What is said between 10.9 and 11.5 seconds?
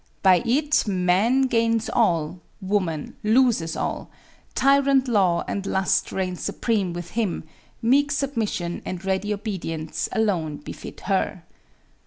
her.